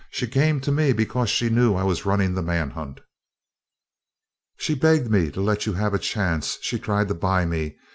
[0.09, 3.01] She came to me because she knew I was running the manhunt.
[4.57, 6.57] She begged me to let you have a chance.
[6.61, 7.77] She tried to buy me.